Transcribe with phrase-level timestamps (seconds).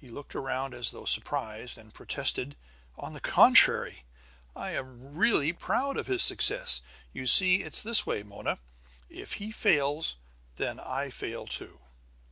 [0.00, 2.56] He looked around as though surprised, and protested:
[2.98, 4.02] "On the contrary,
[4.56, 6.82] I am really proud of his success.
[7.12, 8.58] You see, it's this way, Mona:
[9.08, 10.16] If he fails,
[10.56, 11.78] then I fail too!"